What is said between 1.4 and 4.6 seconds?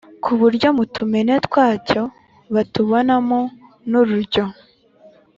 twacyo batabonamo n’urujyo,